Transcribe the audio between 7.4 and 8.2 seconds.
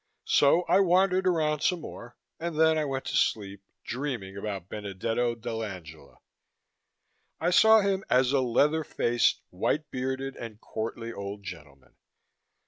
saw him